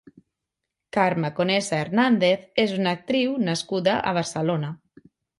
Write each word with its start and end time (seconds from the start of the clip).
Carme 0.95 1.29
Conesa 1.39 1.75
Hernández 1.81 2.47
és 2.63 2.73
una 2.77 2.93
actriu 2.99 3.35
nascuda 3.49 3.99
a 4.13 4.15
Barcelona. 4.19 4.73